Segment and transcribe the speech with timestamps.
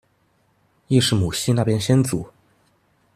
[0.87, 2.27] 亦是母系那邊先祖